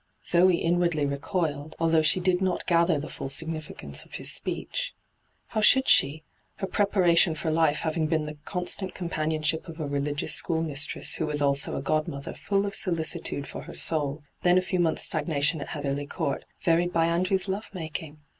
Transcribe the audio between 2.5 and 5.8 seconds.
gather the full significance of his speech. How